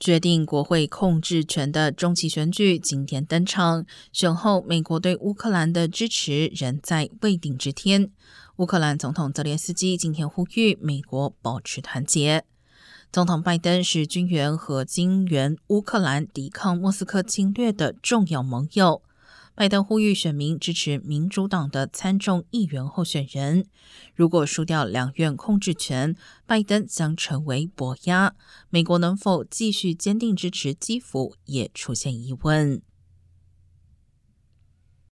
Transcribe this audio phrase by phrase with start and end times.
[0.00, 8.10] 决定国会控制权的中期选举今天登场，选后美国对乌克兰的支持仍在未定之天。
[8.56, 12.44] 乌克兰总统泽连斯基今天呼吁美国保持团结。
[13.12, 19.02] 总统拜登是军援和金援乌克兰抵抗莫斯科侵略的重要盟友。
[19.60, 23.66] 拜登呼吁选民支持民主党的参众议员候选人。
[24.14, 26.16] 如果输掉两院控制权，
[26.46, 28.34] 拜登将成为跛鸭。
[28.70, 32.80] 美国能否继续坚定支持基辅，也出现疑问。